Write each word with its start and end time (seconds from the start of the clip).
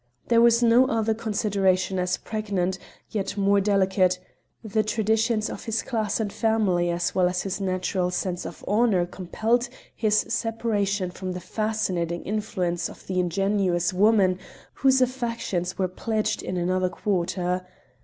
There 0.29 0.41
was 0.41 0.63
also 0.63 0.85
another 0.85 1.13
consideration 1.13 1.99
as 1.99 2.17
pregnant, 2.17 2.79
yet 3.11 3.37
more 3.37 3.61
delicate: 3.61 4.17
the 4.63 4.81
traditions 4.81 5.47
of 5.47 5.65
his 5.65 5.83
class 5.83 6.19
and 6.19 6.33
family 6.33 6.89
as 6.89 7.13
well 7.13 7.29
as 7.29 7.43
his 7.43 7.61
natural 7.61 8.09
sense 8.09 8.43
of 8.43 8.63
honour 8.67 9.05
compelled 9.05 9.69
his 9.95 10.25
separation 10.27 11.11
from 11.11 11.33
the 11.33 11.39
fascinating 11.39 12.23
influence 12.23 12.89
of 12.89 13.05
the 13.05 13.19
ingenuous 13.19 13.93
woman 13.93 14.39
whose 14.73 15.03
affections 15.03 15.77
were 15.77 15.87
pledged 15.87 16.41
in 16.41 16.57
another 16.57 16.89
quarter. 16.89 17.63